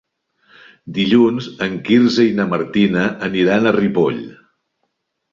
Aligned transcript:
Dilluns 0.93 1.49
en 1.65 1.75
Quirze 1.89 2.25
i 2.29 2.31
na 2.39 2.45
Martina 2.53 3.03
aniran 3.27 3.69
a 3.69 3.75
Ripoll. 3.77 4.17